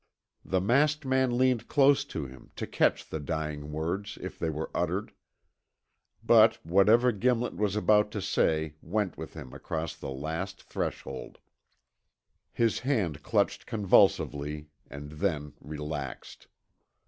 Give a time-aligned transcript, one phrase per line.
[0.43, 4.71] The masked man leaned close to him, to catch the dying words if they were
[4.73, 5.13] uttered.
[6.23, 11.37] But whatever Gimlet was about to say went with him across the last threshold.
[12.51, 16.47] His hand clutched convulsively and then relaxed.